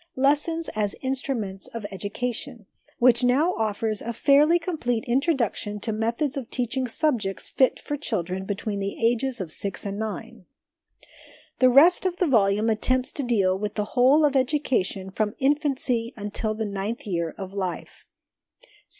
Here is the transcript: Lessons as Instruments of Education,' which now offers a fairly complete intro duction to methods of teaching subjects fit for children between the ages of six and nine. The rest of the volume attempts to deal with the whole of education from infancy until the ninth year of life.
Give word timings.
Lessons 0.15 0.67
as 0.69 0.95
Instruments 1.03 1.67
of 1.67 1.85
Education,' 1.91 2.65
which 2.97 3.23
now 3.23 3.53
offers 3.53 4.01
a 4.01 4.13
fairly 4.13 4.57
complete 4.57 5.03
intro 5.05 5.35
duction 5.35 5.79
to 5.79 5.91
methods 5.91 6.35
of 6.37 6.49
teaching 6.49 6.87
subjects 6.87 7.47
fit 7.49 7.79
for 7.79 7.95
children 7.95 8.45
between 8.45 8.79
the 8.79 8.97
ages 8.99 9.39
of 9.39 9.51
six 9.51 9.85
and 9.85 9.99
nine. 9.99 10.45
The 11.59 11.69
rest 11.69 12.07
of 12.07 12.17
the 12.17 12.25
volume 12.25 12.67
attempts 12.71 13.11
to 13.11 13.23
deal 13.23 13.55
with 13.55 13.75
the 13.75 13.85
whole 13.93 14.25
of 14.25 14.35
education 14.35 15.11
from 15.11 15.35
infancy 15.37 16.15
until 16.17 16.55
the 16.55 16.65
ninth 16.65 17.05
year 17.05 17.35
of 17.37 17.53
life. 17.53 18.07